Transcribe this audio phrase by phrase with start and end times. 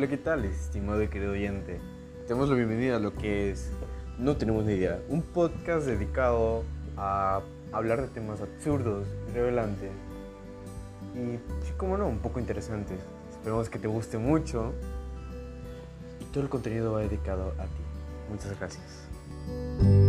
[0.00, 1.78] Hola, ¿qué tal, estimado y querido oyente?
[2.26, 3.70] Te damos la bienvenida a lo que es
[4.16, 6.64] No Tenemos Ni Idea, un podcast dedicado
[6.96, 9.90] a hablar de temas absurdos, revelantes
[11.14, 11.36] y,
[11.66, 12.98] sí, como no, un poco interesantes.
[13.30, 14.72] Esperamos que te guste mucho
[16.18, 17.82] y todo el contenido va dedicado a ti.
[18.30, 19.99] Muchas gracias.